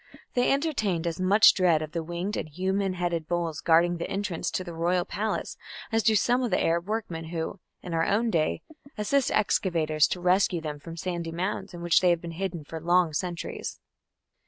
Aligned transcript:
They 0.33 0.51
entertained 0.51 1.05
as 1.05 1.19
much 1.19 1.53
dread 1.53 1.83
of 1.83 1.91
the 1.91 2.01
winged 2.01 2.35
and 2.35 2.49
human 2.49 2.93
headed 2.93 3.27
bulls 3.27 3.61
guarding 3.61 3.97
the 3.97 4.09
entrance 4.09 4.49
to 4.49 4.63
the 4.63 4.73
royal 4.73 5.05
palace 5.05 5.57
as 5.91 6.01
do 6.01 6.15
some 6.15 6.41
of 6.41 6.49
the 6.49 6.59
Arab 6.59 6.87
workmen 6.87 7.25
who, 7.25 7.59
in 7.83 7.93
our 7.93 8.05
own 8.07 8.31
day, 8.31 8.63
assist 8.97 9.29
excavators 9.29 10.07
to 10.07 10.19
rescue 10.19 10.59
them 10.59 10.79
from 10.79 10.97
sandy 10.97 11.31
mounds 11.31 11.75
in 11.75 11.83
which 11.83 12.01
they 12.01 12.09
have 12.09 12.19
been 12.21 12.31
hidden 12.31 12.63
for 12.63 12.81
long 12.81 13.13
centuries. 13.13 13.79